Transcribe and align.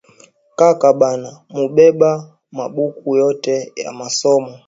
Kaka 0.57 0.89
bana 0.99 1.29
mubeba 1.55 2.11
ma 2.57 2.65
buku 2.73 3.09
yote 3.21 3.53
ya 3.83 3.89
masomo 3.99 4.53